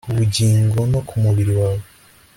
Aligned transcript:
ku 0.05 0.09
bugingo 0.17 0.79
no 0.91 0.99
ku 1.07 1.15
mubiri 1.23 1.53
wawe 1.59 1.83